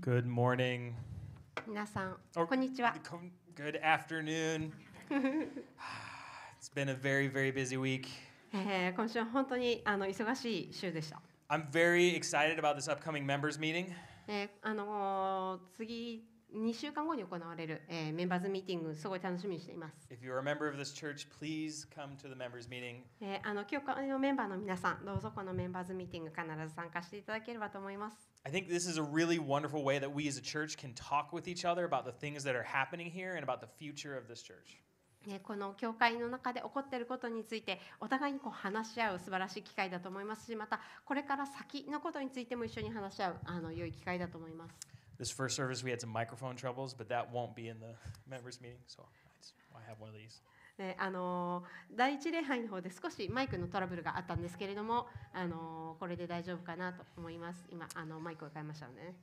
[0.00, 0.94] Good morning.
[1.66, 2.94] 皆さん、Or- oh, こんにちは。
[3.08, 4.72] Com- Good afternoon.
[6.58, 8.08] it's been a very, very busy week.
[11.48, 13.92] I'm very excited about this upcoming members meeting.
[14.28, 16.24] えーあの次
[16.54, 20.08] 2週間後に行われる、えー、メンバーズミーティング、すごい楽しみにしています。
[20.10, 21.28] Church,
[23.20, 28.30] え、あの今日のメンバーの皆さん、どうぞこのメンバーズミーティング、必ず参加していただければと思います。
[28.44, 31.46] I think this is a really wonderful way that we as a church can talk with
[31.46, 33.66] each other about the things that are happening here and about the
[35.44, 44.89] この教会の中で起こってることについてお互いにこう話し合う素晴らしい機会だと思いますしまたこれから先のことについても一緒に話し合うあの良い機会だと思います。
[45.19, 47.95] This first service, we had some microphone troubles, but that won't be in the
[48.27, 49.05] members meeting, so I
[49.39, 50.41] just- I have one of these.
[50.77, 57.65] ねあのー第一礼拝の方で少しマイクのトラブルがあったんですけれども、あのーこれで大丈夫かなと思います。
[57.69, 59.15] 今あのマイクを変えましたのでね。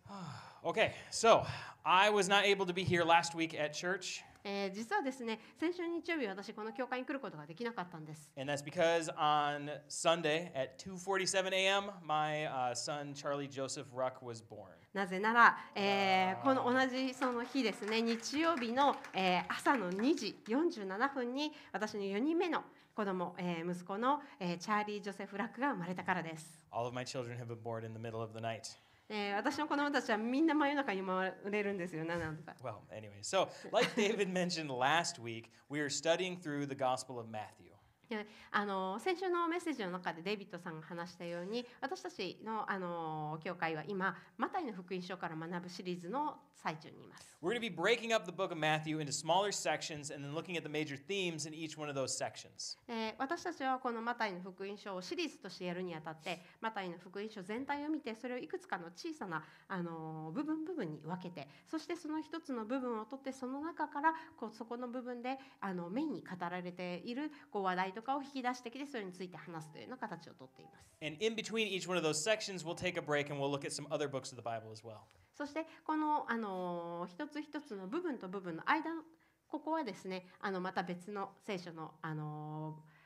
[0.63, 1.45] Okay, so
[1.85, 8.32] I was not able to be here last week at church, えー実はですね、先週日曜日私この教会に来ることができなかったんです。
[8.38, 14.68] and that's because on Sunday at 2:47 a.m., my uh, son Charlie Joseph Ruck was born.
[14.94, 22.64] なぜなら、えーこの同じその日ですね、日曜日の、えー朝の2時47分に私の4人目の
[22.96, 26.66] 子供、えー息子の、えーチャーリー・ジョセフ・ラックが生まれたからです。
[26.72, 28.78] All of my children have been born in the middle of the night.
[29.09, 32.55] えー私の子供たちはみんな真夜中に生まれるんですよね、なんとか。
[32.63, 37.29] Well, anyway, so like David mentioned last week, we are studying through the Gospel of
[37.29, 37.73] Matthew.
[38.10, 47.38] であの先週のメッセージの中でデイビッドさんが話したように私たちのあの教会は今マタイの福音書から学ぶシリーズの最中にいます。
[47.42, 50.58] We're going to be breaking up the book of Matthew into smaller sections and then looking
[50.58, 52.78] at the major themes in each one of those sections.
[52.88, 70.96] えー私たちはこのマタイの福音書をシリーズとしてやるにあたってマタイの福音書全体を見てそれをいくつかの小さなあの部分部分に分けてそしてその一つの部分を取ってその中からこうそこの部分であのメインに語られているこう話題とかを引き出してきてそれについて話すというような形をとっています。
[71.02, 73.72] And in between each one of those sections, we'll take a break and we'll look at
[73.72, 75.00] some other books of the Bible as well.
[75.36, 79.02] そしてこの、あのー一つ一つの部分と部分の間の
[79.48, 82.98] ここはですねあのまた別の聖書の、あのー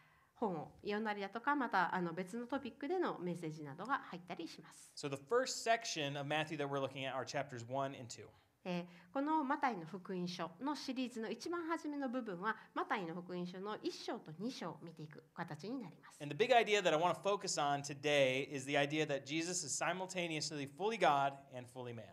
[0.41, 4.91] 本を読んだりだとかまたあの別のトピックでのメッセージなどが入ったりします。
[4.95, 8.23] So, the first section of Matthew that we're looking at are chapters 1 and 2.
[8.65, 16.23] えーこのマタイの福音書のシリーズの一番初めの部分はマタイの福音書の1章と2章を見ていく形になります。
[16.23, 19.65] And the big idea that I want to focus on today is the idea that Jesus
[19.65, 22.05] is simultaneously fully God and fully man.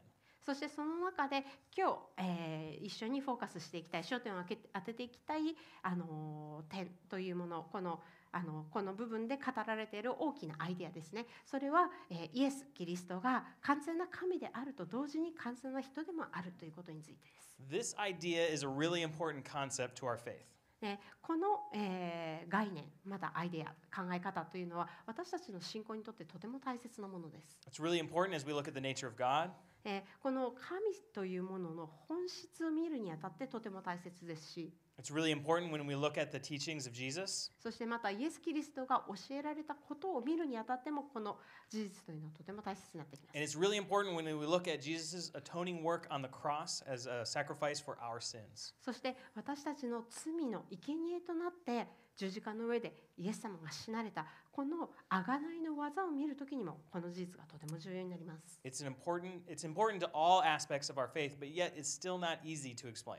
[0.44, 1.44] そしてその中で
[1.76, 8.00] 今日、えー一緒にフォーカスしていきたい焦点を当て当てていきたい、あのー点というものこの
[8.32, 17.26] あのこの部分で語られている大きなアイデアですねそれは、えーイエス・キリストが完全な神であると同時に完全な人でもあるということについて
[17.68, 17.94] です。
[17.94, 20.36] This idea is a really important concept to our faith.
[20.80, 27.58] でこの、えー概念またアイデア考え方というのは私たちの信仰にとってとても大切なものです。
[27.68, 29.50] It's really important as we look at the nature of God
[29.84, 30.80] えーこの神
[31.12, 37.51] というものの本質を見るにあたってとても大切ですし It's really important when we look at the teachings of Jesus.
[37.59, 41.37] そしてまたイエス・キリストが教えられたことを見るにあたってもこの
[41.69, 47.25] 事実というのはとても大切になってきます And。it's really important when we look at Jesus' atoning work on the cross as a
[47.25, 48.73] sacrifice for our sins.
[48.81, 58.61] そして私たちの罪の生贄となって十字架の上でイエス様が死なれたこの贖いの技を見るときにもこの事実がとても重要になります。
[58.63, 62.19] It's an important it's important to all aspects of our faith, but yet it's still
[62.19, 63.17] not easy to explain.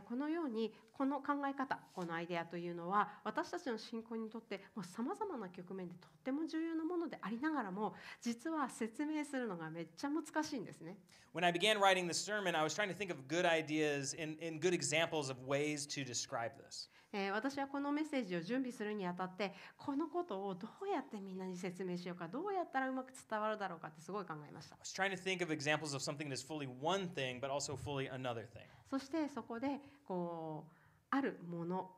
[0.00, 10.96] このようにこの考え方このアイデアというのは私たちの信仰にとってさまざまな局面でとっても重要なものでありながらも実は説明するのがめっちゃ難しいんですね。
[11.34, 14.60] When I began writing this sermon, I was trying to think of good ideas and, and
[14.60, 16.88] good examples of ways to describe this.
[17.32, 24.76] 私はこのメッセージを準備するにあたってこのことをどうやってみんなに説明しようかどうやったらうまく伝わるだろうかってすごい考えました。
[28.92, 30.72] そしてそこでこう
[31.08, 31.90] あるもの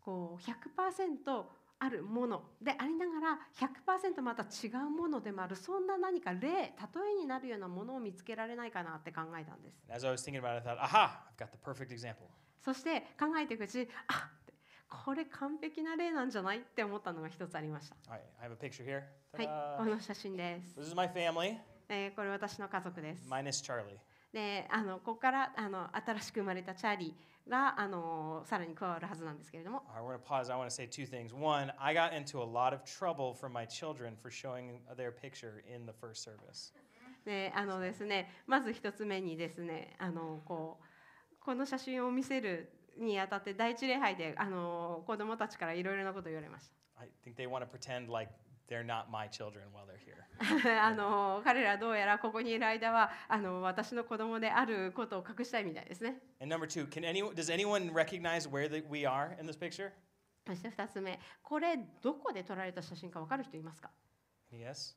[0.00, 1.44] こう100%
[1.80, 6.70] あるものでありながら100%また違うものでもあるそんな何か例例
[7.18, 12.28] えになるようなものを見つけられないかなって考えたんです And as I was thinking about it, I thought, aha, I've got the perfect example.
[12.64, 14.30] そして考えていくうちにあ
[15.04, 16.58] これ完璧な例なんじゃない?
[16.58, 19.02] って思ったのが一つありました All right, I have a picture here.
[19.36, 20.78] はい.この写真です。
[20.78, 23.28] This is my family, えーこれ私の家族です。
[23.28, 23.98] minus Charlie.
[24.36, 30.52] で、あのここからあの新しく生まれたチャーリーがあのさらに加わるはずなんですけれども、we're going to pause.
[30.52, 31.32] I want to say two things.
[31.32, 35.64] One, I got into a lot of trouble from my children for showing their picture
[35.74, 36.74] in the first service.
[37.24, 40.78] であのですねまず一つ目にですねあのこ
[41.32, 48.30] うこの写真を見せるにあたって第一礼拝であの子供たちからいろいろなことを言われました I think they want to pretend like
[48.68, 50.24] they're not my children while they're here.
[50.82, 59.56] あの彼らどうやらここにいる間はあの私の子供であることを隠したいみたいですね And number two, can anyone does anyone recognize where the, we are in this
[59.58, 59.92] picture?
[60.46, 63.90] そして2つ目これどこで撮られた写真か分かる人いますか
[64.52, 64.94] Yes.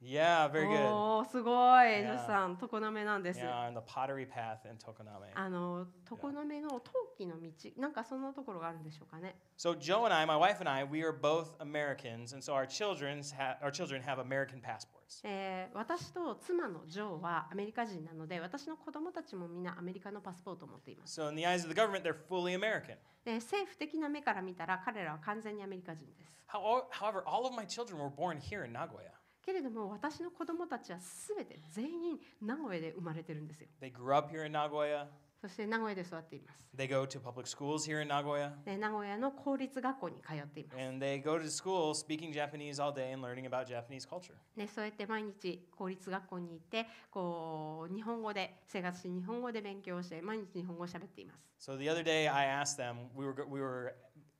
[0.00, 0.04] Oh.
[0.06, 0.88] Yeah, very good.
[0.92, 1.50] おーすご
[1.84, 3.40] い.ジョシさん、常滑なんです。
[3.40, 5.30] Yeah, on the pottery path in Tokoname.
[5.34, 9.36] あの常滑の陶器の道、なんかそんなところがあるんでしょうかね。
[9.56, 13.32] So Joe and I, my wife and I, we are both Americans, and so our children's
[13.34, 15.20] ha- our children have American passports.
[15.24, 21.20] えー私と妻のジョーはアメリカ人なので、私の子供たちもみんなアメリカのパスポートを持っています。
[21.20, 22.96] So in the eyes of the government, they're fully American.
[23.24, 26.32] で政府的な目から見たら彼らは完全にアメリカ人です。
[26.48, 29.10] How, however, all of my children were born here in Nagoya.
[29.48, 33.68] けれども私の子供たちはすべて全員名古屋で生まれてるんですよ。
[33.80, 35.06] They grew up here in Nagoya.
[35.40, 36.68] そして名古屋で育っています。
[36.76, 38.52] They go to public schools here in Nagoya.
[38.66, 40.78] で名古屋の公立学校に通っています。
[40.78, 44.34] And they go to school speaking Japanese all day and learning about Japanese culture.
[44.54, 51.70] ね、そうやって毎日公立学校に行ってこう日本語で生活し日本語で勉強して毎日日本語を喋っています。
[51.70, 53.94] So the other day, I asked them, we were, we were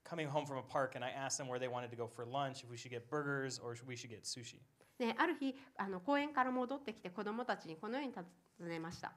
[0.05, 2.27] coming home from a park, and I asked them where they wanted to go for
[2.27, 4.61] lunch, if we should get burgers or we should get sushi.
[4.99, 9.13] ね、ある日あの公園から戻ってきて子供たちにこのように尋ねました。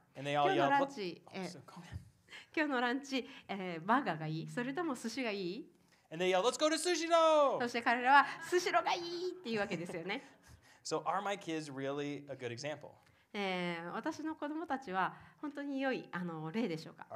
[2.55, 4.47] 今日のランチ、え、え、バーガーがいい？
[4.47, 5.71] それとも寿司がいい？
[7.61, 10.23] そして彼らは寿司がいいっていうわけですよね。
[10.83, 11.01] so
[13.33, 17.07] え、私の子供たちは本当に良いあの例でしょう,か？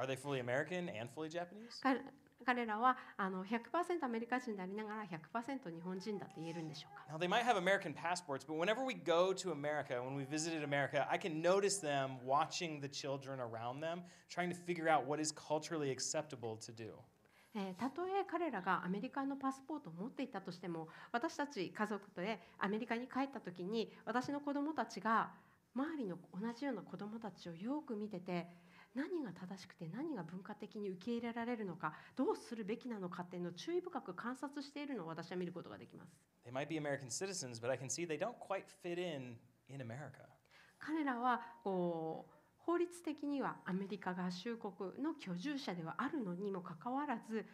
[2.46, 3.58] 彼彼らはあの100%
[4.02, 7.04] アメリカ人でありながら100%日本人だと言えるんでしょうか。
[7.14, 11.06] Now, they might have American passports, but whenever we go to America, when we visited America,
[11.10, 14.00] I can notice them watching the children around them,
[14.30, 16.94] trying to figure out what is culturally acceptable to do.
[17.54, 25.30] えーたとえ彼らがアメリカのパスポートを持っていたとしても私たち家族でアメリカに帰った時に私の子供たちが
[25.74, 28.46] 周りの同じような子供たちをよく見てて
[28.96, 36.16] 何が正しくて何が文化的に受け入れられるのかどうするべきなのかっていうのを注意深く観察しているのを私は見ることができます。
[36.46, 39.36] They might be American citizens, but I can see they don't quite fit in
[39.68, 40.24] in America.
[40.78, 44.72] 彼らはこう法律的にはアメリカ合衆国
[45.02, 47.46] の居住者ではあるのにもかかわらず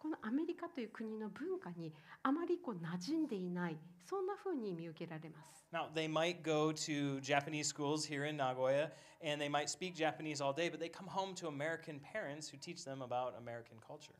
[0.00, 1.92] このアメリカという国の文化に
[2.22, 3.76] あまりこう馴染んでいない
[4.08, 5.66] そんな風に見受けられます。
[5.72, 8.90] Now, they might go to Japanese schools here in Nagoya,
[9.22, 12.56] and they might speak Japanese all day, but they come home to American parents who
[12.58, 14.14] teach them about American culture.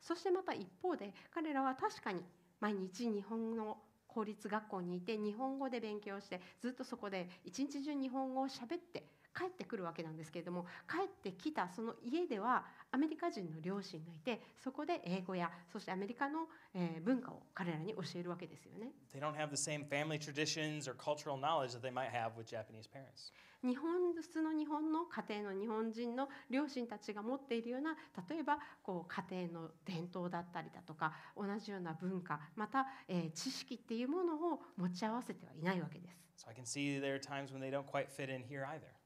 [0.00, 2.24] そしてまた一方で彼らは確かに
[2.58, 3.78] 毎日日本の
[4.08, 9.04] 公立学校にいて日本語で勉強してずっとそこで一日中日本語を喋って
[9.36, 18.92] 帰ってくるわけなんですけれども帰ってきたその家ではアメリカ人の両親がいてそこで英語やそしてアメリカの、えー文化を彼らに教えるわけですよね。
[19.14, 22.88] They don't have the same family traditions or cultural knowledge that they might have with Japanese
[22.88, 23.32] parents.
[23.62, 27.94] 日本普通の日本の家庭の日本人の両親たちが持っているような
[28.28, 36.20] 例えばこう家庭の伝統だったりだとか同じような文化また、えー知識っていうものを持ち合わせてはいないわけです。
[36.36, 38.99] So I can see there are times when they don't quite fit in here either.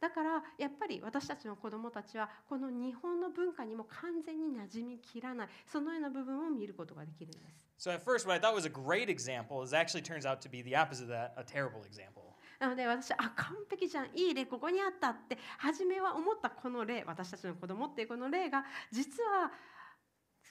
[0.00, 7.68] だからやっぱり私たちの子どもたちはこの日本の文化にも完全に馴染みきらないそのような部分を見ることができるんです。
[7.78, 10.62] So at first, what I thought was a great example is actually turns out to be
[10.62, 12.30] the opposite of that, a terrible example.
[12.58, 19.50] なので私あ完璧じゃんいい例ここにあったって初めは思ったこの例私たちの子供っていうこの例が実は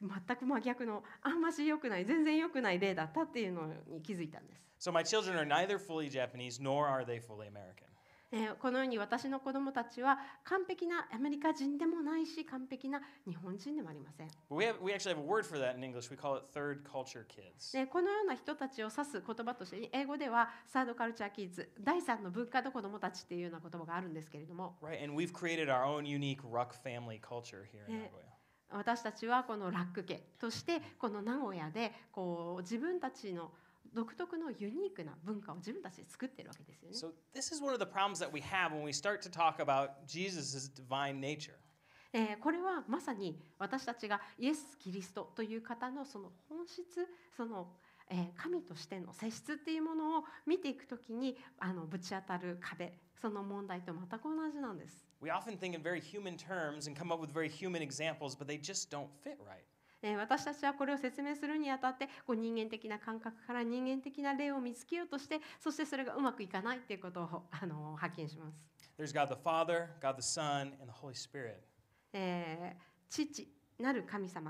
[0.02, 4.90] 全く真逆のあんまし良くない全然良くない例だったっていうのに気づいたんです。
[4.90, 7.89] So my children are neither fully Japanese nor are they fully American.
[8.32, 14.28] えーこのように私の子供たちは完璧なアメリカ人でもないし完璧な日本人でもありません。
[14.50, 16.12] We, have, we actually have a word for that in English.
[16.12, 17.74] We call it third culture kids.
[17.74, 28.02] でこのような人たちを指す言葉として英語ではサードカルチャーキッズ第三の文化の子供たちっていうような言葉があるんですけれども Right, and we've created our own unique Ruck family culture here in.
[28.02, 28.30] Nagoya.
[28.72, 33.52] 私たちはこのラック家としてこの名古屋でこう自分たちの
[33.94, 36.96] 独特のユニークな文化を自分たちで作ってるわけですよね。
[36.96, 39.90] So this is one of the problems that we have when we start to talk about
[40.06, 41.56] Jesus' divine nature.
[42.12, 46.84] えーこれはまさに私たちがイエス・キリストという方のその本質
[47.38, 47.68] その、
[48.10, 55.06] えー神としての性質っていうものを見ていくときにあのぶち当たる壁その問題と全く同じなんです。
[55.22, 58.58] We often think in very human terms and come up with very human examples, but they
[58.58, 59.64] just don't fit right.
[60.02, 68.64] えー私たちはこれを説明するにあたってこう人間的な感覚から人間的な例を見つけようとしてそしてそれがうまくいかないっていうことを、あの発見します。
[68.98, 71.56] There's God the Father, God the Son, and the Holy Spirit.
[72.14, 73.48] えー父
[73.80, 74.42] なる神様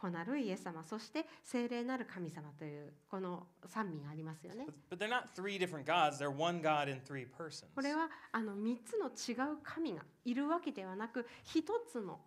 [0.00, 4.66] 子なるイエス様そして聖霊なる神様というこの三位がありますよね。
[4.90, 7.66] But, but they're not three different gods, they're one God in three persons.
[7.74, 12.20] これはあの3つの違う神がいるわけではなく一つの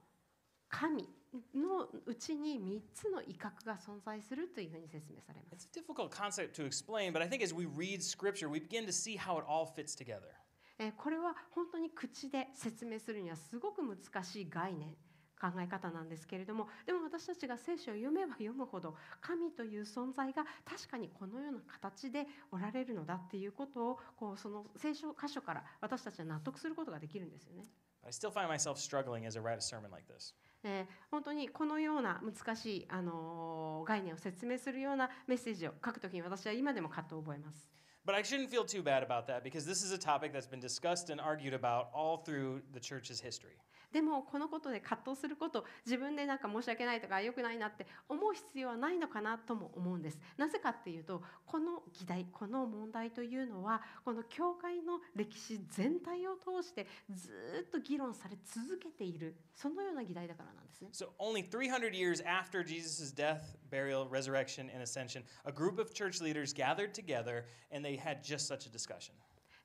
[0.69, 1.07] 神
[1.55, 5.69] のうちに3つの威嚇が存在するというふうに説明されます。
[5.71, 8.91] It's a difficult concept to explain, but I think as we read Scripture, we begin to
[8.91, 10.29] see how it all fits together.
[10.77, 14.95] えーこれは本当に口で説明するにはすごく難しい概念
[15.41, 27.65] 考え方なんですけれどもでも私たちが聖書を読めば読むほど神という存在が確かにこのような形でおられるのだっていうことをこうその聖書箇所から私たちは納得することができるんですよね。
[28.03, 30.33] I still find myself struggling as I write a sermon like this.
[30.63, 37.70] えー本当にこのような難しい、あのー概念を説明するようなメッセージを書くときに私は今でも葛藤を覚えます。
[38.06, 41.12] But I shouldn't feel too bad about that because this is a topic that's been discussed
[41.12, 43.58] and argued about all through the church's history.
[43.91, 65.93] でもこのことで葛藤すること自分でなんか申し訳ないとか良くないなって思う必要はないのかなとも思うんですなぜかっていうとこの議題この問題というのはこの教会の歴史全体を通してずーっと議論され続けているそのような議題だからなんですね So, only 300 years after Jesus' death, burial, resurrection, and ascension, a group of
[65.93, 69.13] church leaders gathered together and they had just such a discussion.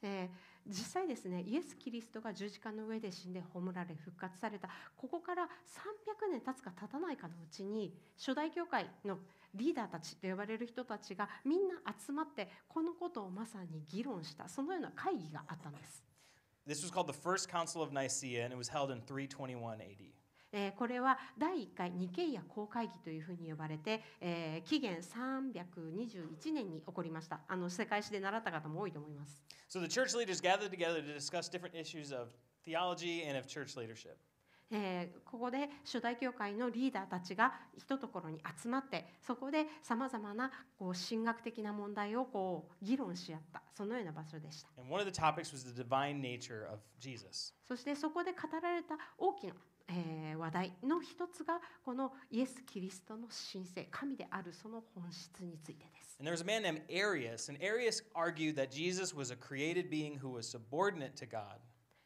[0.02, 5.48] えー実際ですねイエス・キリストが十字架の上で死んで葬られ復活されたここから300
[6.30, 9.18] 年経つか経たないかのうちに初代教会の
[9.54, 16.04] リーダーたちと呼ばれる人たちがみんな集まってこのことをまさに議論したそのような会議があったんです。
[16.66, 20.15] This was called the First Council of Nicaea and it was held in 321 AD.
[20.52, 29.42] えー、これは第1回ニケや公会議というふうに呼ばれて、えー、紀元321年に起こりましたあの世界史で習った方も多いと思います。
[29.68, 32.28] So the church leaders gathered together to discuss different issues of
[32.64, 34.16] theology and of church leadership.
[34.70, 44.68] えー、ここで初代教会のリーダーたちが一ところに集まってそこでさまざまなこう神学的な問題をこう議論し合ったそのような場所でした。
[47.68, 49.54] そしてそこで語られた大きな
[49.88, 59.88] えー話題の一つがこのイエス・キリストの神聖神であるその本質についてです And there was a man named Arius, and Arius argued that Jesus was a created
[59.90, 61.58] being who was subordinate to God.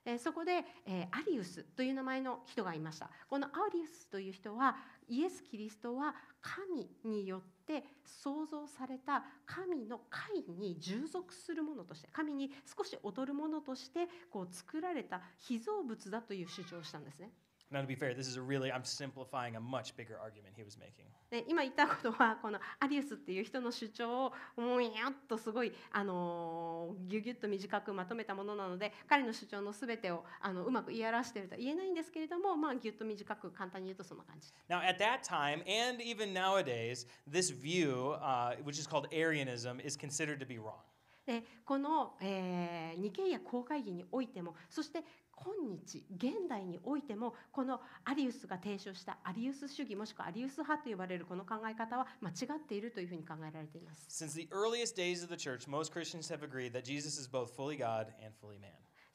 [0.07, 4.77] えーそこで、えーアリウスという名前の人がいましたこのアリウスという人は
[5.09, 17.31] イエス・キリストは神によって創造された神の会に従属するものとして神に少し劣るものとしてこう作られた被造物だという主張をしたんですね。
[17.73, 20.77] Now, to be fair, this is a really, I'm simplifying a much bigger argument he was
[20.77, 21.07] making.
[21.31, 34.49] で今言ったことはこのアリウスっていう人の主張をもうやっとすごい、あのーギュギュッと短くまとめたものなので彼の主張の全てをあのうまく言い表しているとは言えないんですけれども、まあ、ギュッと短く簡単に言うとそんな感じ。
[34.69, 40.41] Now, at that time, and even nowadays, this view, uh, which is called Arianism, is considered
[40.41, 40.81] to be wrong.
[41.27, 45.05] でこの、えーニケイア公会議においてもそして
[45.43, 54.07] 今日現代においてもこのアリウスが提唱したアリウス主義もしくはアリウス派と呼ばれるこの考え方は間違っているというふうに考えられています。
[54.09, 57.79] Since the earliest days of the church, most Christians have agreed that Jesus is both fully
[57.79, 58.71] God and fully man.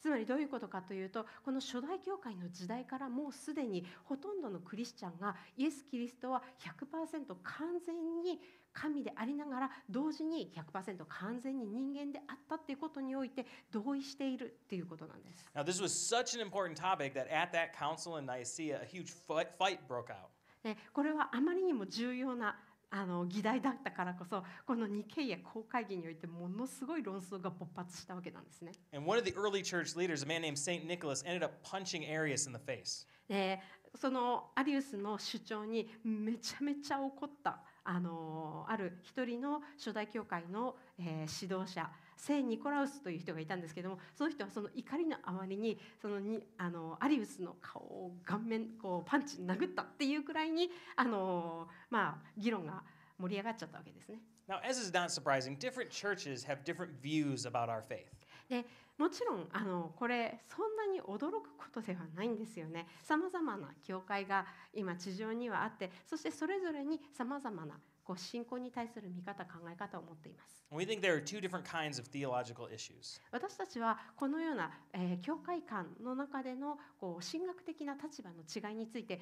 [0.05, 8.39] つまりどういうことかというとこの初代教会の時代からもうすでにほとんどのクリスチャンがイエス・キリストは100%完全に
[8.75, 15.45] 神でありながら同時に100%完全に人間であったっていうことにおいて同意しているっていうことなんです。
[15.55, 19.47] Now, this was such an important topic that at that council in Nicaea, a huge fight,
[19.87, 20.27] broke out.
[20.61, 28.71] でこれはあまりにも重要なあの議題だったからこそこのニケイア公会議においてものすごい論争が勃発したわけなんですね。
[28.93, 30.85] And one of the early church leaders, a man named St.
[30.85, 33.07] Nicholas, ended up punching Arius in the face.
[33.27, 33.61] で
[33.95, 52.83] そのアリウスの主張にめちゃめちゃ怒ったあのある一人の初代教会の、えー指導者聖ニコラウスという人がいたんですけどもその人はその怒りのあまりにそのにあのアリウスの顔を顔面こうパンチ殴ったっていうくらいにあの、まあ、議論が
[53.19, 54.19] 盛り上がっちゃったわけですね。
[54.47, 58.05] Now, as is not surprising, different churches have different views about our faith.
[58.47, 58.63] で
[58.97, 62.87] もちろんあのこれそんなに驚くことではないんですよね。
[63.03, 70.63] さまざまな教会が今地上にはあってそしてそれぞれにさまざまなこう信仰に対する見方考え方を持っています。
[70.71, 73.19] We think there are two different kinds of theological issues.
[73.31, 79.19] 私たちはこのような、えー教会間の中でのこう神学的な立場の違いについて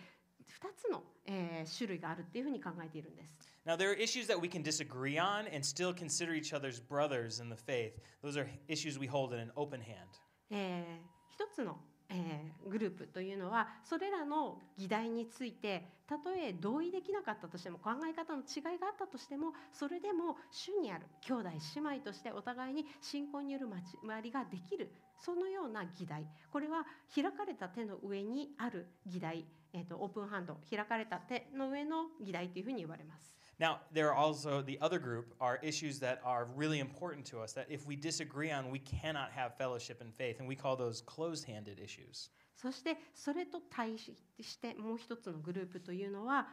[0.75, 3.53] つの、えー種類があるっていうふうに考えているんです。
[3.65, 7.49] Now, there are issues that we can disagree on and still consider each other's brothers in
[7.49, 7.93] the faith.
[8.21, 10.07] Those are issues we hold in an open hand.
[10.49, 11.77] えー一つの、
[12.09, 33.33] えーグループというのはそれらの議題についてたとえ同意できなかったとしても考え方の違いがあったとしてもそれでも主にある兄弟姉妹としてお互いに信仰による交わりができるそのような議題これは開かれた手の上にある議題、えー、とオープンハンド開かれた手の上の議題というふうに言われます。
[33.59, 37.67] Now, there are also the other group are issues that are really important to us that
[37.69, 41.45] if we disagree on, we cannot have fellowship and faith, and we call those closed
[41.45, 42.31] handed issues.
[42.55, 46.47] そしてそれと対ししてもう一つのグループというのは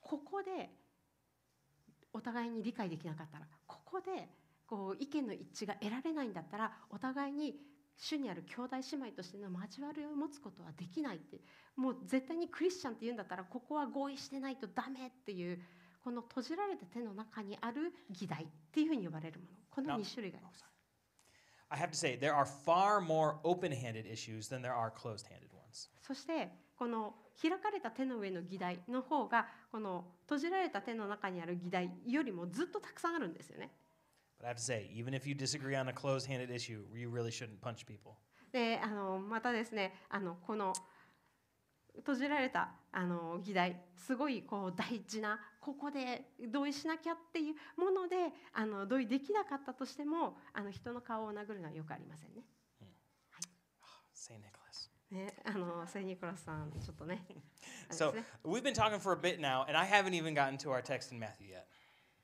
[0.00, 0.70] ここで
[2.12, 4.28] お互いに理解できなかったらここで
[4.66, 7.56] こう意見の一致が得られないんだったらお互いに
[7.96, 11.40] 主にある兄弟姉妹としての交わりを持つことはできないって
[11.76, 15.60] もう絶対にクリスチャンって言うんだったらここは合意してないとダメっていう
[16.04, 20.64] この閉じられた手の中にある議題っていうふうに呼ばれるものこのな2種類があります。
[21.68, 25.50] I have to say, there are far more open handed issues than there are closed handed
[25.52, 25.90] ones.
[26.00, 33.70] そしてこの開かれた手の上の議題の方がこの閉じられた手の中にある議題よりもずっとたくさんあるんですよね。
[34.38, 37.30] But I have to say, even if you disagree on a closed handed issue, you really
[37.30, 38.16] shouldn't punch people.
[38.52, 40.72] であのまたですねあのこの
[41.96, 48.16] 閉じられたあの議題すごいこう大事なここで同意しなきゃっていうもので
[48.52, 52.42] あの同意できなかったとしてもあの人の顔を殴るのはよくありませんね。
[54.14, 54.40] St.
[54.40, 54.90] Nicholas.
[55.10, 57.24] ねあのセイニコラスさんちょっとね。
[57.90, 60.82] So ね we've been talking for a bit now, and I haven't even gotten to our
[60.82, 61.66] text in Matthew yet.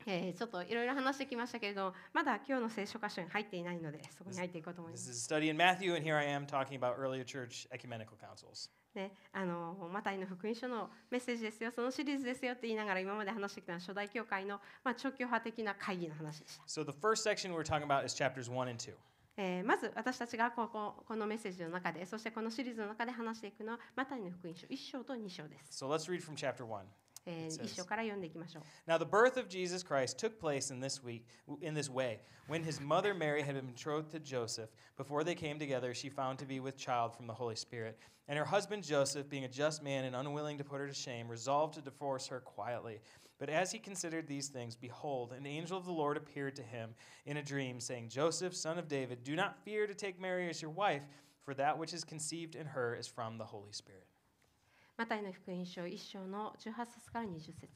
[0.06, 5.10] えーちょっといろいろ話してきましたけれどまだ今日の聖書箇所に入っていないのでそこに入っていこうと思いま This す。
[5.10, 8.70] is a study in Matthew, and here I am talking about earlier church ecumenical councils.
[8.94, 18.94] ね、あのマタイの福音書のメッセージですよそのシリーズですよって言いながら今まで話してきた初代教会の、まあ、長距派的な会議の話でした、So the first section we're talking about is chapters 1 and 2.
[19.38, 26.84] えーまず私たちがこここのメッセージの中でそしてこのシリーズの中で話していくのはマタイの福音書1章と2章です、So let's read from chapter 1.
[27.25, 31.25] えit says- 1章から読んでいきましょう Now the birth of Jesus Christ took place in this week
[31.61, 32.21] in this way.
[32.47, 36.39] When his mother Mary had been betrothed to Joseph, before they came together, she found
[36.39, 37.99] to be with child from the Holy Spirit.
[38.29, 41.27] And her husband Joseph, being a just man and unwilling to put her to shame,
[41.27, 43.01] resolved to divorce her quietly.
[43.39, 46.95] But as he considered these things, behold, an angel of the Lord appeared to him
[47.25, 50.61] in a dream, saying, Joseph, son of David, do not fear to take Mary as
[50.61, 51.03] your wife,
[51.43, 54.07] for that which is conceived in her is from the Holy Spirit.
[54.98, 57.66] マタイの福音書1章の18節から20節。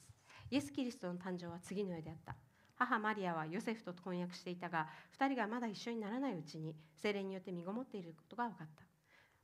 [0.51, 2.35] イエス・キリストの誕生は次のようであった。
[2.75, 4.87] 母マリアはヨセフと婚約していたが
[5.19, 8.83] 2人がまだ一緒にならないうちに精霊によって身ごもっていることが分かった。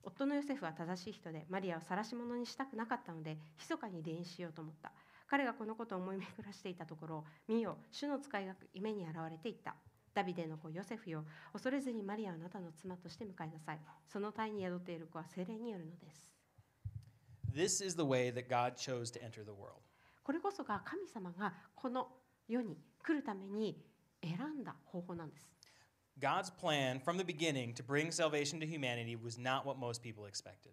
[0.04, 4.92] 夫のヨセフは正しい人でマリアを晒し者にしたくなかったので密かに離縁しようと思った。
[5.28, 9.74] 彼がこのことを思い巡らしていたところ見よ主の使いが夢に現れていった。
[10.14, 13.80] ダビデの子ヨセフよ恐れずにマリアをあなたの妻として迎えなさい。
[14.08, 16.33] その体に宿っている子は精霊によるのです。
[17.53, 19.83] This is the way that God chose to enter the world.
[20.23, 22.09] これこそが神様がこの
[22.47, 23.83] 世に来るために
[24.23, 25.51] 選んだ方法なんです。
[26.21, 30.27] God's plan from the beginning to bring salvation to humanity was not what most people
[30.27, 30.73] expected.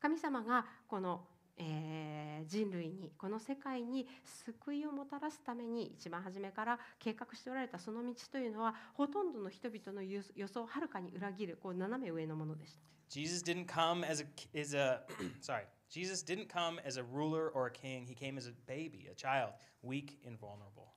[0.00, 1.26] 神様がこの、
[1.57, 2.05] えー
[2.47, 4.07] 人類にこの世界に
[4.45, 12.79] 救いをもたらすために一番初めから計画しておられたその道というのはほとんどの人々の予予想をはるかに裏切るこう斜め上のものでした。
[13.07, 15.01] Jesus didn't come as a is a
[15.41, 15.65] sorry.
[15.89, 18.05] Jesus didn't come as a ruler or a king.
[18.05, 20.89] He came as a baby, a child, weak and vulnerable.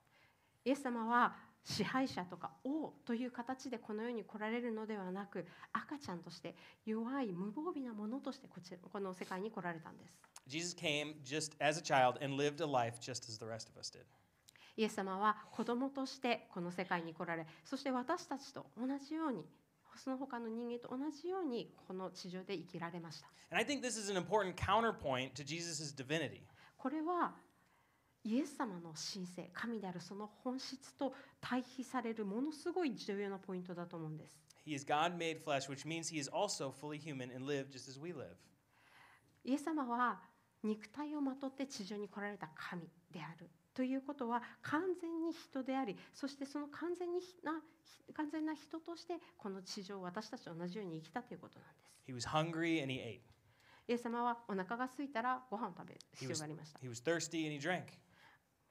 [0.65, 10.17] イエス様は支配者とか王という形でこの世に来られるのではなく赤ちゃんとして弱い無防備なものとしてこちらこの世界に来られたんです。
[10.47, 13.91] Jesus came just as a child and lived a life just as the rest of us
[13.91, 14.05] did.
[14.75, 19.43] イエス様は子供としてこの世界に来られそして私たちと同じように
[19.97, 26.43] その他の人間と同じようにこの地上で生きられました And I think this is an important counterpoint to Jesus' divinity.
[26.77, 27.33] これは
[28.23, 37.89] イエス様の神性神であるその本質と対比されるものすごい重要なポイントだと思うんです He is God made flesh, which means he is also fully human and lived just
[37.89, 38.35] as we live.
[39.43, 40.21] イエス様は
[40.63, 47.53] 肉体をまとって地上に来られた神であるということは完全に人でありそしてその完全にな
[48.13, 53.21] 完全な人としてこの地上を私たちと同じように生きたということなんです He was hungry and he ate.
[53.87, 56.79] イエス様はお腹が空いたらご飯を食べる He 必要 was, がありました。
[56.79, 57.85] he was thirsty and he drank.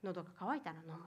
[0.03, 1.07] 喉が渇いたら飲む。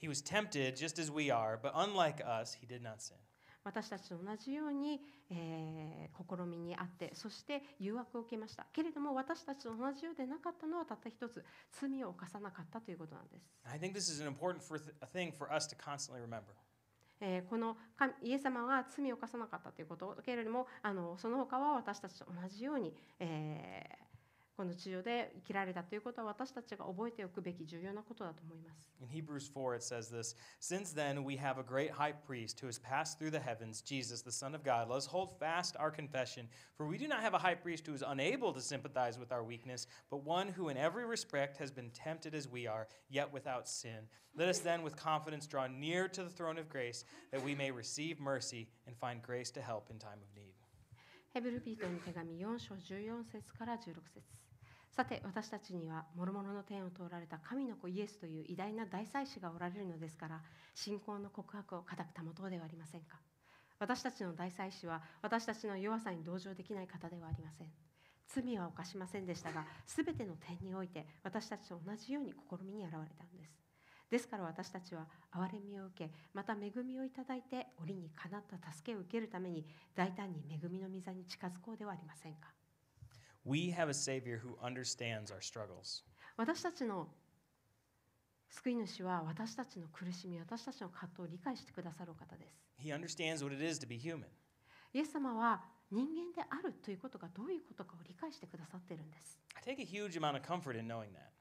[0.00, 3.16] He was tempted just as we are, but unlike us, he did not sin.
[3.64, 13.44] 私たちと同じように、えー試みにあってそして誘惑を受けましたけれども私たちと同じようでなかったのはたった一つ罪を犯さなかったということなんです。
[13.64, 16.42] I think this is an important for th- thing for us to constantly remember.
[17.20, 24.11] えーこの神イエス様が罪を犯さなかったということけれどもあのその他は私たちと同じように、えー
[24.61, 28.89] この地上で生きられたということは私たちが覚えておくべき重要なことだと思います。
[28.99, 32.65] In Hebrews 4, it says this Since then, we have a great high priest who
[32.65, 34.89] has passed through the heavens, Jesus, the Son of God.
[34.89, 37.93] Let us hold fast our confession, for we do not have a high priest who
[37.93, 41.91] is unable to sympathize with our weakness, but one who in every respect has been
[41.91, 44.09] tempted as we are, yet without sin.
[44.35, 47.69] Let us then with confidence draw near to the throne of grace, that we may
[47.69, 50.55] receive mercy and find grace to help in time of need.
[51.37, 54.40] ヘブルビートの手紙4章14節から16節
[54.94, 60.42] さて私たちには諸々の天を通られた神の子イエスという偉大な大祭司がおられるのですから
[60.74, 63.16] 信仰の告白を固く保とうではありませんか。
[63.78, 67.68] 私たちの大祭司は私たちの弱さに同情できない方ではありません。
[68.28, 73.58] 罪は犯しませんでしたが全ての点において私たちと同じように試みに現れたんです。
[74.10, 82.52] ですから私たちは憐れみを受けまた恵みをいただいて折にかなった助けを受けるために大胆に恵みの御座に近づこうではありませんか。
[83.44, 86.02] We have a Savior who understands our struggles.
[86.36, 87.08] 私たちの
[88.48, 94.24] 救い主は私たちの苦しみ私たちの葛藤を理解してくださるお方です He understands what it is to be human.
[94.92, 101.32] イエス様は人間であるということがどういうことかを理解してくださっているんです I take a huge amount of comfort in knowing that.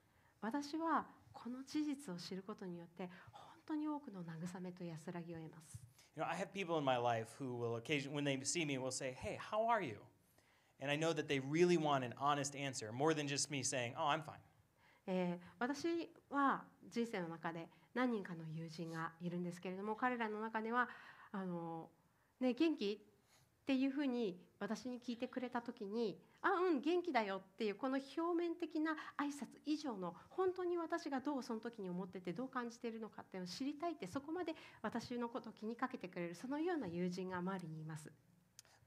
[0.41, 5.79] 私はこの事実を知ることによって本当に多くの慰めと安らぎを得ます
[6.15, 8.77] You know, I have people in my life who will occasionally, when they see me,
[8.77, 9.95] will say, Hey, how are you?
[10.81, 13.93] And I know that they really want an honest answer, more than just me saying,
[13.97, 14.41] Oh, I'm fine.
[15.07, 20.89] えー私は人生の中で何人かの友人がいるんですけれども彼らの中では
[21.31, 21.89] あの、
[22.39, 23.01] ね、元気
[23.63, 38.11] っていうふうに私に聞いてくれた時に「あうん元気だよ」っていうこの表面的な挨拶以上の本当に私がどうその時に思っててどう感じているのかっていうのを知りたいってそこまで私のことを気にかけてくれるそのような友人が周りにいます。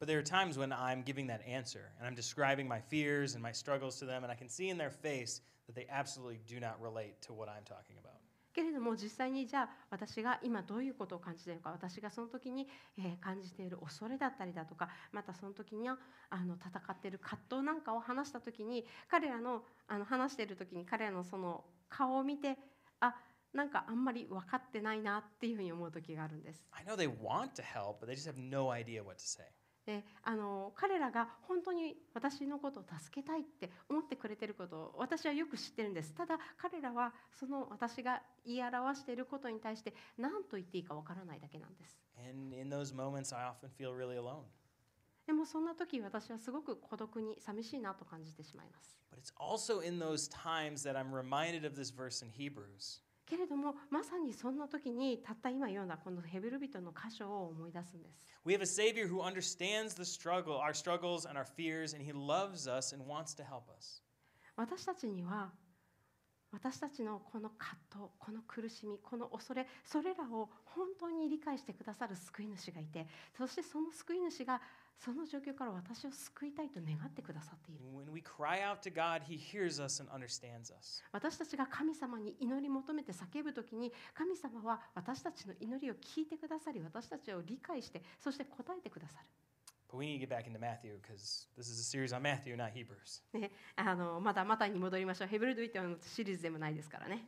[0.04, 3.44] But there are times when I'm giving that answer and I'm describing my fears and
[3.44, 6.60] my struggles to them, and I can see in their face that they absolutely do
[6.60, 8.20] not relate to what I'm talking about.
[8.54, 15.98] けれども実際にじゃあ私が今どういうことを感じているのか私がその時に、えー感じている恐れだったりだとかまたその時には
[16.30, 22.58] あの戦っている葛藤なんかを話した時に彼らのあの話している時に彼らのその顔を見て
[23.00, 23.16] あ
[23.54, 26.66] なんかあんまり分かってないなっていうふうに思う時があるんです。
[26.72, 29.44] I know they want to help, but they just have no idea what to say.
[29.87, 36.15] であの彼らが本当に私のことを助けたいって思ってくれてることを私はよく知ってるんです。
[36.15, 41.99] ただ彼らはその私が言い表していることに対して何と言っていいかわからないだけなんです。
[42.17, 44.45] And in those moments, I often feel really alone.
[45.27, 48.99] でもそんな時私はすごく孤独に寂しいなと感じてしまいます。
[49.11, 58.55] But it's also in those times that I'm reminded of this verse in Hebrews けれどもまさにそんな時にたった今読んだこのヘブル人の箇所を思い出すんです We
[58.55, 62.69] have a Savior who understands the struggle, our struggles and our fears, and He loves
[62.69, 64.03] us and wants to help us.
[64.57, 65.51] 私たちには
[66.53, 74.61] 私たちのこの葛藤この苦しみこの恐れそれらを本当に理解してくださる救い主がいてそしてその救い主が
[74.99, 77.85] その状況から私を救いたいと願ってくださっている。
[81.13, 89.27] 私たちが神様に祈り求めて叫ぶときに、神様は私たちの祈りを聞いてくださり、私たちを理解して、そして答えてくださる。
[92.21, 92.57] Matthew,
[93.33, 95.29] ね、あのまだまだに戻りましょう。
[95.29, 97.25] ヘブルドイテオのシリーズでもないですからね。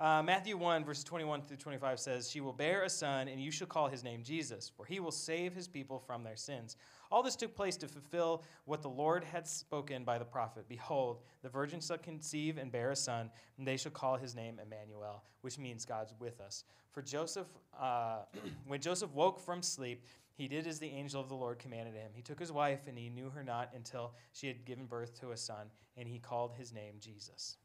[0.00, 3.50] Uh, Matthew 1, verses 21 through 25 says, She will bear a son, and you
[3.50, 6.78] shall call his name Jesus, for he will save his people from their sins.
[7.12, 11.18] All this took place to fulfill what the Lord had spoken by the prophet Behold,
[11.42, 15.22] the virgin shall conceive and bear a son, and they shall call his name Emmanuel,
[15.42, 16.64] which means God's with us.
[16.92, 18.20] For Joseph, uh,
[18.66, 22.12] when Joseph woke from sleep, he did as the angel of the Lord commanded him.
[22.14, 25.32] He took his wife, and he knew her not until she had given birth to
[25.32, 25.66] a son,
[25.98, 27.58] and he called his name Jesus.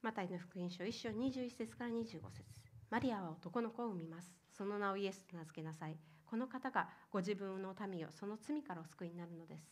[0.00, 2.44] マタイの福音書1章21節から25節
[2.88, 4.32] マリアは男の子を産みます。
[4.56, 5.96] その名をイエスと名付けなさい。
[6.24, 9.64] この方がご自分の民をその罪からお救いになるのです。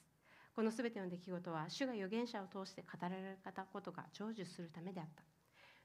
[0.53, 5.23] このすべての出来事は主が預言者を通して語られたことが成就するためであった。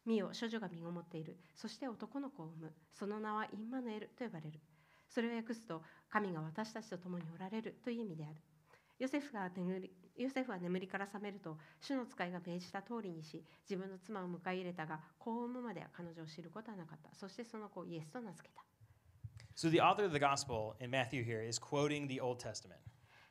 [0.07, 1.37] 見よ、処女が身ごもっている。
[1.55, 2.73] そして男の子を産む。
[2.95, 4.59] その名はインマヌエルと呼ばれる。
[5.07, 8.35] それを訳すと、神が私たちと共におられるという意味である。
[9.01, 18.61] ヨセフが眠りヨセフは眠りから覚めると主の使いが命じた通りにし自分の妻を迎え入れたが子を産むまでは彼女を知ることはなかったそしてその子をイエスと名付けた
[19.55, 22.77] So the author of the gospel in Matthew here is quoting the Old Testament.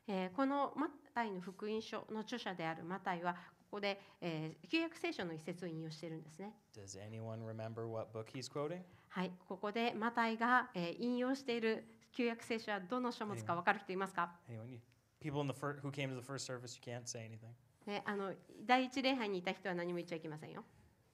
[0.08, 3.34] えーこのマタイの福音書の著者であるマタイは
[3.70, 6.52] ここで、えー旧約聖書の一節を引用しているんですね。
[6.76, 8.80] Does anyone remember what book he's quoting?
[9.08, 14.80] はい、ここでマタイが、えー引用している旧約聖書はどの書物か分かる人いますか、Anyone?
[15.21, 17.53] You- People in the fir- who came to the first service, you can't say anything.
[17.85, 18.33] ね、あの
[18.65, 20.63] 第一礼拝にいた人は何も言っちゃいけませんよ。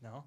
[0.01, 0.25] No?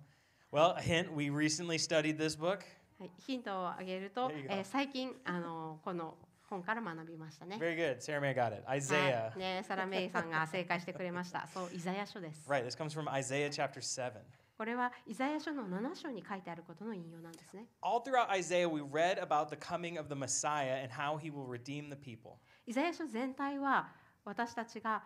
[0.53, 2.61] Well, a hint we recently studied this book.
[2.99, 4.55] はい、ヒントをあげると There you、go.
[4.55, 6.17] えー最近あのこの
[6.49, 7.57] 本から学びましたね。
[7.57, 7.97] Very good.
[7.99, 8.63] Sarah May got it.
[8.67, 9.35] は Isaiah.
[9.35, 11.47] い、ね、サラメイさんが正解してくれました。
[11.49, 12.49] そう、イザヤ書です。
[12.49, 14.13] Right, this comes from Isaiah chapter 7.
[14.57, 17.67] これはイザヤ書の7章に書いてあることの引用なんですね。
[17.83, 21.47] All throughout Isaiah, we read about the coming of the Messiah and how he will
[21.47, 22.39] redeem the people.
[22.70, 23.90] イザヤ書全体は
[24.24, 25.02] 私たちが、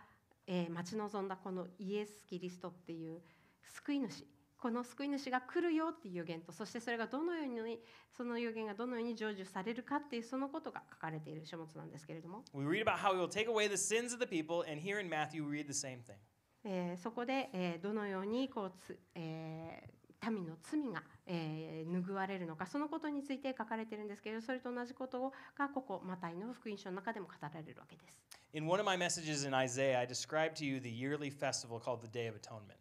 [0.46, 3.22] えー待ち望んだこのイエス・キリストっていう
[3.64, 4.26] 救い主
[4.58, 7.80] この救い主が来るよっていう予言とそしてそれがどのように
[8.12, 15.10] その予言がどのように成就されるかっていうそのことが書かれている書物なんですけれども、We read about how he will take away the sins of the people, and here in
[15.10, 16.18] Matthew, we read the same thing.
[16.66, 28.22] えーそこで、えーどのようにこうつ、えー民の罪が、えー拭われるのかそのことについて書かれているんですけれどそれと同じことがここマタイの福音書の中でも語られるわけです。
[28.54, 32.08] In one of my messages in Isaiah, I described to you the yearly festival called the
[32.08, 32.78] Day of Atonement.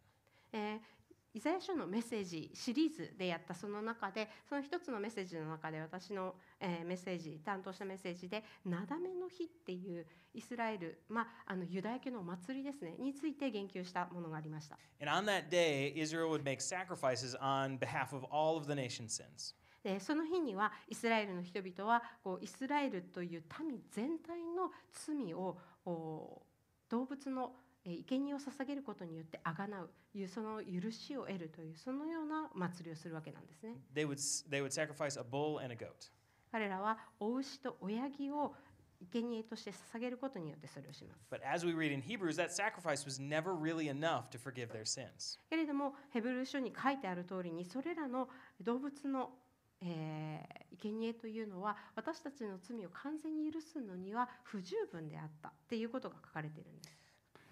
[0.51, 0.92] えー
[1.33, 14.77] イザヤ書のメッセージシリーズでやったその中でその一つのメッセージの中で私の、えーメッセージ担当したメッセージで「なだめの日」っていうイスラエル、まあ、あのユダヤ教のお祭りですねについて言及したものがありました。
[15.01, 19.55] And on that day, Israel would make sacrifices on behalf of all of the nation's sins.
[19.83, 25.57] でその日にはイスラエルの人々はこうイスラエルという民全体の罪を
[26.89, 33.75] 動物のえー生贄を捧げることによってあがなういうその許しを得るというそのような祭りをするわけなんですね。
[33.93, 34.17] They would,
[34.49, 36.11] they would sacrifice a bull and a goat.
[36.51, 38.53] 彼らはお牛と親木を
[39.11, 41.27] 生贄として捧げることによってそれをします。
[41.29, 45.39] But as we read in Hebrews, that sacrifice was never really enough to forgive their sins.
[45.49, 48.29] けれどもヘブル書に書いてある通りにそれらの
[48.61, 49.31] 動物の、
[49.81, 57.02] えー、生贄というのは私たちの罪を完全に許すのには不十分であったっていうことが書かれているんです。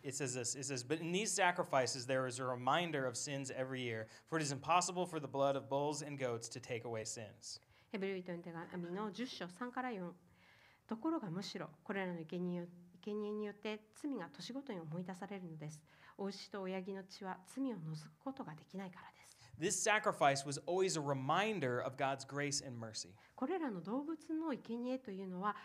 [0.03, 3.51] It says this It says, But in these sacrifices there is a reminder of sins
[3.55, 6.85] every year, for it is impossible for the blood of bulls and goats to take
[6.85, 7.59] away sins.
[7.91, 10.11] ヘブル人の手紙の10章3から4
[10.87, 12.65] ところがむしろこれらの生贄
[13.03, 15.81] 生贄によって罪が年ごとに思い出されるのです。
[16.17, 19.31] お牛と親木の血は罪を除くことができないからです。
[19.59, 23.09] This sacrifice was always a reminder of God's grace and mercy.
[23.35, 25.55] これらの動物の生贄というのは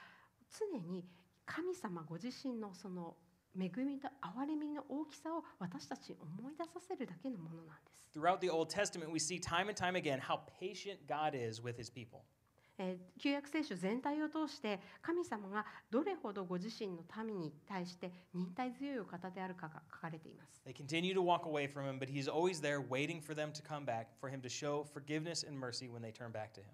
[0.50, 1.04] 常に
[1.44, 3.16] 神様ご自身のその
[3.58, 8.10] 恵みと憐れみの大きさを私たちに思い出させるだけのものなんです。
[8.14, 11.90] Throughout the Old Testament, we see time and time again how patient God is with his
[11.92, 12.20] people.
[12.78, 20.62] えー旧約聖書全体を通して神様がどれほどご自身の民に対して忍耐強いお方であるかが書かれています。
[20.66, 23.86] They continue to walk away from him, but he's always there waiting for them to come
[23.86, 26.66] back, for him to show forgiveness and mercy when they turn back to him.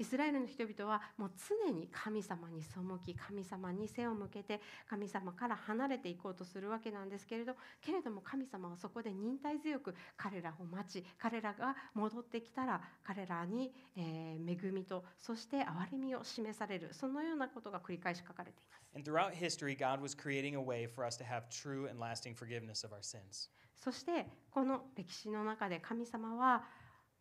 [0.00, 1.30] イスラエルの人々はもう
[1.66, 2.70] 常に神様に背
[3.04, 4.58] き神様に背を向けて
[4.88, 18.96] 神様から離れていこうとするわけなんですけれどけれども神様はそこで忍耐強く彼らを待ち彼らが戻ってきたら彼らに、えー恵みとそして憐れみを示されるそのようなことが繰り返し書かれています。
[18.96, 22.84] And throughout history, God was creating a way for us to have true and lasting forgiveness
[22.84, 23.50] of our sins.
[23.76, 26.64] そしてこの歴史の中で神様は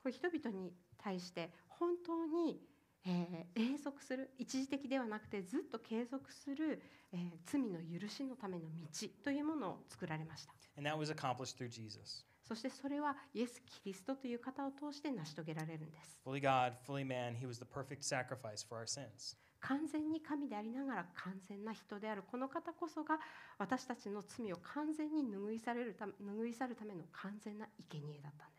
[0.10, 2.62] 人々に対して本当に、
[3.06, 6.82] えー永続する一時的ではなくてずっと継続する、
[7.14, 12.26] えー罪の許しのための道というものを作られました And that was accomplished through Jesus.
[12.48, 19.38] そしてそれはイエス・キリストという方を通して成し遂げられるんです Fully God, fully man, he was the perfect sacrifice for our sins.
[19.62, 23.20] 完全に神でありながら完全な人であるこの方こそが
[23.58, 28.59] 私たちの罪を完全に拭いされるた拭い去るための完全な生贄だったんで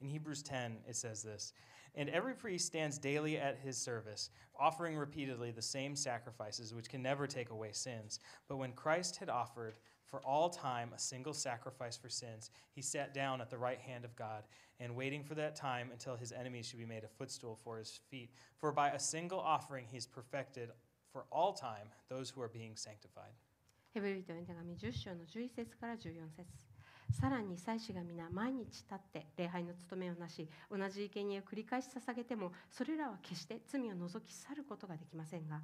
[0.00, 1.52] In Hebrews 10, it says this
[1.94, 7.02] And every priest stands daily at his service, offering repeatedly the same sacrifices which can
[7.02, 8.20] never take away sins.
[8.48, 13.12] But when Christ had offered for all time a single sacrifice for sins, he sat
[13.12, 14.44] down at the right hand of God,
[14.78, 18.00] and waiting for that time until his enemies should be made a footstool for his
[18.10, 18.30] feet.
[18.58, 20.70] For by a single offering he has perfected
[21.12, 23.32] for all time those who are being sanctified.
[23.94, 26.44] ヘブル人への手紙10章の11節から14節
[27.11, 35.61] さらに祭司が皆毎日立って礼拝の務めをなし同じ生贄を繰り返し捧げてもそれらは決して罪を除き去ることができませんが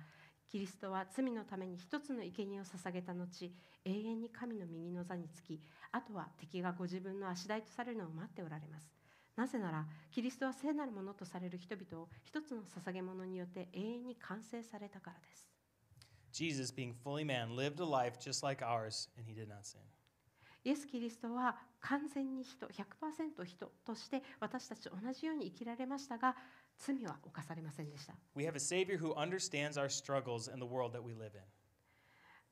[0.50, 3.52] キリストは罪のために一つの生贄を捧げた後
[3.86, 5.60] 永遠に神の右の座につき
[5.92, 8.92] あとは敵がご自分の足台とされるのを待っておられます
[9.36, 15.48] なぜならキリストは聖なるものとされる人々を一つの捧げ物によって永遠に完成されたからです
[16.34, 19.82] Jesus, being fully man, lived a life just like ours, and he did not sin.
[20.68, 26.36] イエス・キリストは完全に人100%人として私たちと同じように生きられましたが
[26.78, 31.44] 罪は犯されませんでした We have a Savior who understands our struggles and the world that we live in.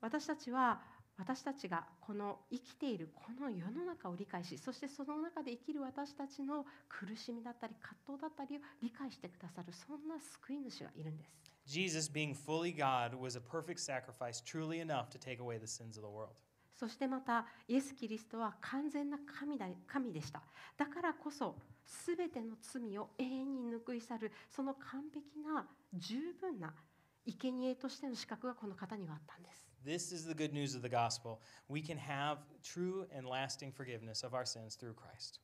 [0.00, 0.80] 私たちは
[1.18, 11.30] 私たちがこの生きているこの世の中を理解しそしてその中で生きる私たちの苦しみだったり葛藤だったりを理解してくださるそんな救い主がいるんです
[11.66, 15.98] Jesus, being fully God, was a perfect sacrifice, truly enough to take away the sins
[15.98, 16.40] of the world.
[16.78, 20.42] そしてまたイエス・キリストは完全な神だ神でした
[20.76, 21.56] だからこそ
[22.06, 26.74] 全ての罪を永遠に報い去るその完璧な十分な
[27.24, 31.38] 生贄としての資格がこの方にはあったんです This is the good news of the gospel.
[31.68, 35.38] We can have true and lasting forgiveness of our sins through Christ.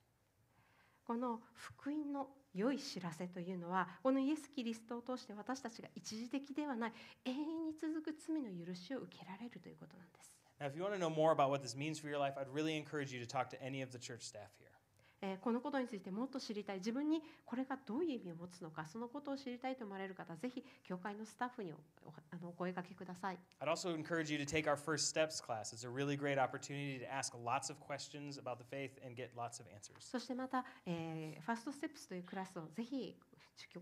[1.04, 6.92] この福音の良い知らせというのはこのイエス・キリストを通して私たちが一時的ではない
[7.24, 10.41] 永遠に続く罪の許しを受けられるということなんです。
[10.61, 12.75] Now, if you want to know more about what this means for your life, I'd really
[12.77, 14.77] encourage you to talk to any of the church staff here.
[15.21, 21.75] えーこのことについてもっと知りたい自分にこれがどういう意味を持つのかそのことを知りたいと思われる方ぜひ教会のスタッフにお
[22.07, 23.39] おあのお声掛けください。
[23.59, 25.73] I'd also encourage you to take our First Steps class.
[25.73, 29.29] It's a really great opportunity to ask lots of questions about the faith and get
[29.35, 30.01] lots of answers.
[30.01, 33.15] そしてまた、えーファーストステップスというクラスをぜひ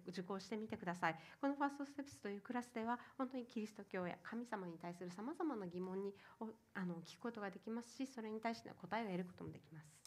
[0.09, 1.17] 受講してみてください。
[1.41, 10.01] このファーストステップスというクラスでは本当にキリスト教や神様に対するさまざまな疑問にをあの聞くことができますしそれに対しての答えを得ることもできます。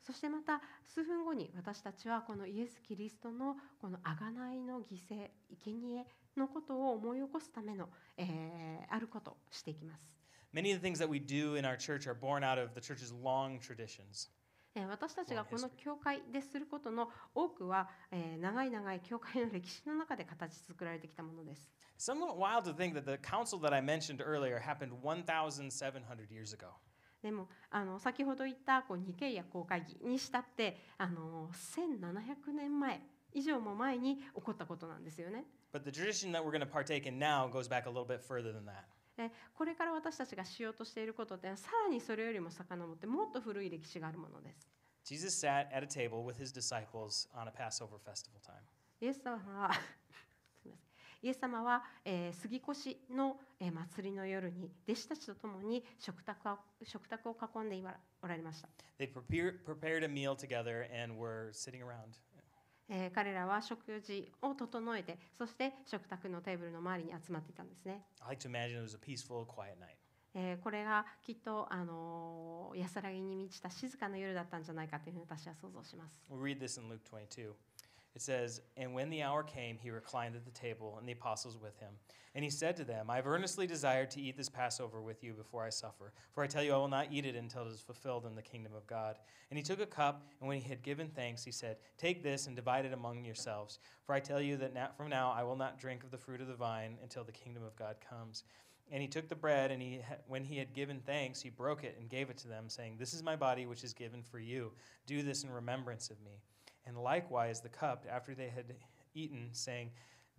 [0.00, 5.30] そしてまた数分後に私たちはこのイエス・キリストのこの贖いの犠牲
[5.64, 10.14] 生贄のことを思い起こすための、えー、あることをしていきます。
[10.52, 10.78] Many.
[14.82, 21.70] 私たちがこの教会ですることの多くは、え、長い長い教会の歴史の中で形作られてきたものです。
[27.22, 33.00] でもあの先ほど言ったこう日経や公会にしたってあの1700年前
[33.32, 35.44] 以上も前に起こったことなんですよね。
[39.16, 44.68] でこれから私たちがしようとしていることってさらにそれよりも遡ってもっと古い歴史があるものです。
[45.04, 48.54] Jesus sat at a table with his disciples on a Passover festival time.
[49.00, 49.70] イエス様は
[51.22, 57.82] イエス様は、えー杉越の、えー祭りの夜に弟子たちと共に食卓を食卓を囲んで
[58.22, 62.18] おられました、They prepared a meal together and were sitting around.
[62.88, 69.96] えー彼らは食事を整えてそして食卓のテーブルの周りに集まっていたんですね、I like to imagine it was a peaceful, quiet night.
[70.36, 77.52] えーこれがきっと、あのー安らぎに満ちた静かな夜だったんじゃないかというふうに私は想像します We'll read this in Luke 22.
[78.14, 81.58] It says, And when the hour came, he reclined at the table, and the apostles
[81.60, 81.90] with him.
[82.36, 85.32] And he said to them, I have earnestly desired to eat this Passover with you
[85.34, 86.12] before I suffer.
[86.32, 88.42] For I tell you, I will not eat it until it is fulfilled in the
[88.42, 89.18] kingdom of God.
[89.50, 92.46] And he took a cup, and when he had given thanks, he said, Take this
[92.46, 93.78] and divide it among yourselves.
[94.04, 96.40] For I tell you that now, from now I will not drink of the fruit
[96.40, 98.44] of the vine until the kingdom of God comes.
[98.90, 101.96] And he took the bread, and he, when he had given thanks, he broke it
[101.98, 104.72] and gave it to them, saying, This is my body, which is given for you.
[105.06, 106.42] Do this in remembrance of me.
[106.86, 108.74] And likewise the cup after they had
[109.14, 109.90] eaten, saying,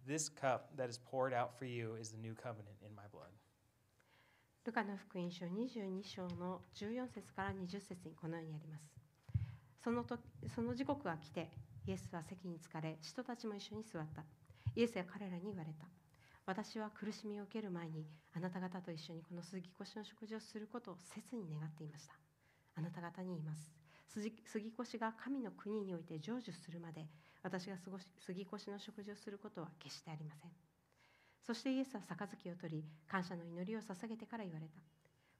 [0.07, 3.31] This cup that is poured out for you is the new covenant in my blood.
[4.65, 8.91] ルカの福音書22章の14節から20節にこのようにあります。
[9.83, 11.51] その時その時刻が来て、
[11.85, 14.23] イエスは席に疲れ、人たちも一緒に座った。
[14.75, 15.85] イエスは彼らに言われた。
[16.47, 22.13] 私は苦しみを受ける前に、あなた方と一緒にこの杉越しの食事をすることを切に願っていました。
[22.75, 23.84] あなた方に言います。
[24.07, 24.33] 杉
[24.79, 27.07] 越が神の国において成就するまで、
[27.43, 27.77] 私が
[28.19, 30.51] 杉越の食事をすることは決してありません。
[31.45, 34.79] そしてイエスは杯を取り、感謝の祈りを捧げてから言われた。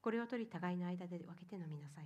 [0.00, 2.04] これを取り、互いの間で分けて飲みなさい。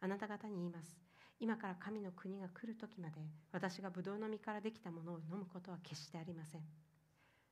[0.00, 0.96] あなた方に言います。
[1.40, 6.60] 今から神の国が来る時まで、私がブドウの実からできたものを飲むことは決してありません。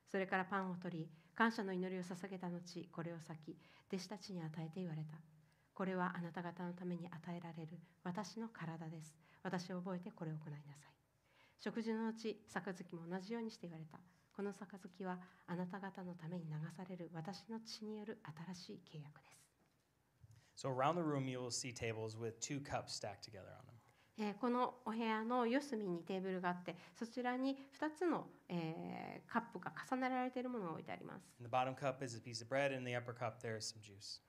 [0.09, 2.61] それからパンを取り、感謝の祈りを捧げた後、
[2.91, 5.40] これを裂き、弟子たちに与えて言われた。
[5.73, 9.15] これはあなた方のために与えられる私の体です。
[9.43, 10.93] 私を覚えてこれを行いなさい。
[11.57, 13.99] 食事のうち、杯も同じようにして言われた。
[14.35, 18.19] この杯はあなた方のために流される私の血による
[18.53, 19.41] 新しい契約です。
[20.55, 23.80] So around the room, you will see tables with two cups stacked together on them.
[24.17, 31.41] えーこのお部屋の四隅にテーブルがあってそちらに2つの、えーカップが重ねられているものが置いてあります.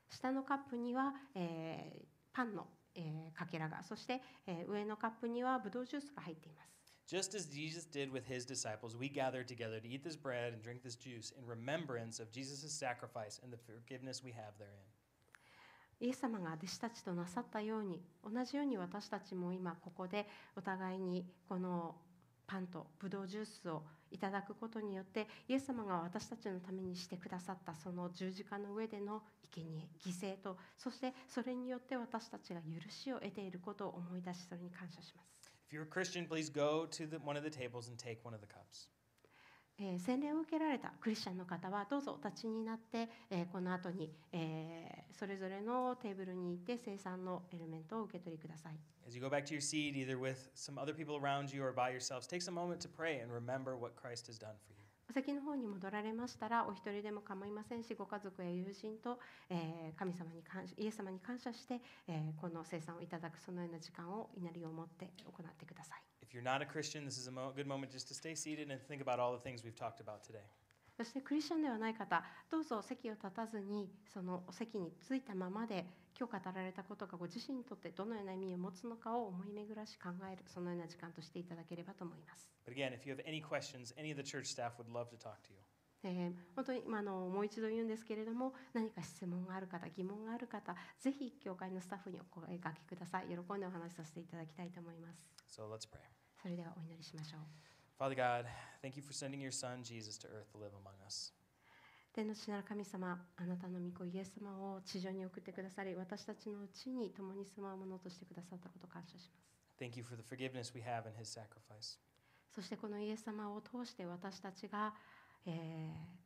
[0.09, 6.73] 下のカップには、えーパンの、えーかけらがそして、えー上のカップにはブドウジュースが入っています
[7.05, 10.63] Just as Jesus did with his disciples, we gather together to eat this bread and
[10.63, 14.87] drink this juice in remembrance of Jesus' sacrifice and the forgiveness we have therein.
[16.03, 21.95] イエス様が弟子たちとなさったように同じように私たちも今ここでお互いにこの
[22.45, 29.23] パンとブドウジュースをいただくことによってイエス様が私たちのためにしてくださったその十字架の上での
[29.55, 35.41] 生贄犠牲とそしてそれによって私たちが許しを得ていることを思い出しそれに感謝します。
[35.71, 38.41] If you're a Christian, please go to the, one of the tables and take one of
[38.41, 38.89] the cups.
[39.79, 48.73] えー洗礼を受けられたクリスチャンの方はどうぞお立ちになって、えーこの後に、えーそれぞれのテーブルに行って生産のエレメントを受け取りください。
[49.07, 51.91] As you go back to your seat, either with some other people around you or by
[51.91, 54.83] yourselves, take some moment to pray and remember what Christ has done for you.
[55.09, 59.19] お席の方に戻られましたらお一人でも構いませんしご家族や友人と、
[59.49, 66.12] えー神様に感謝イエス様に感謝して、えーこの生産をいただくそのような時間を祈りを持って行ってください。
[66.33, 68.81] If you're not a Christian, this is a mo- good moment just to stay seated and
[68.87, 70.41] think about all the things we've talked about today.
[70.97, 75.85] そしてクリスチャンではない方どうぞ席を立たずにその席についたままで
[76.17, 82.49] 今日語られたことがご自身にとってどのような意味を持つのかを思い巡らし考えるそのような時間としていただければと思います。
[82.65, 85.37] But again, if you have any questions, any of the church staff would love to talk
[85.45, 85.59] to you.
[86.03, 96.22] えー本当に、まあ、あのもう一度言うんですけれども何か質問がある方疑問がある方ぜひ教会のスタッフにお声掛けください喜んでお話しさせていただきたいと思います So let's pray.
[96.43, 98.43] それではお祈りしましょう Father God,
[98.83, 101.31] thank you for sending your son Jesus to earth to live among us.
[102.11, 109.47] 天の父なる神様あなたの御子イエス様を地上に送ってくださり私たちのうちに共に住まうものとしてくださったことを感謝します
[109.79, 111.97] Thank you for the forgiveness we have in his sacrifice.
[112.53, 114.93] そしてこのイエス様を通して私たちが、
[115.47, 116.23] えー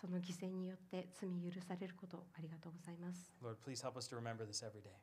[0.00, 4.96] その犠牲によって罪許されることをありがとうございます Lord, please help us to remember this every day.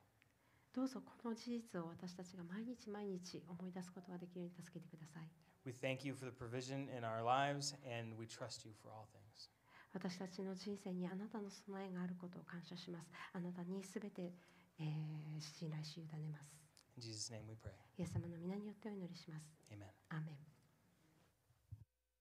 [0.73, 5.23] どうぞこの事実を私たちが毎日毎日思い出すことができるように助けてください
[5.65, 9.05] We thank you for the provision in our lives, and we trust you for all
[9.11, 9.49] things.
[9.93, 14.31] 私たちの人生にあなたの備えがあることを感謝しますあなたにすべて、
[14.79, 16.57] えー信頼し委ねます
[16.97, 17.71] In Jesus' name we pray.
[17.97, 19.43] イエス様の皆によってお祈りします
[20.09, 20.56] Amen.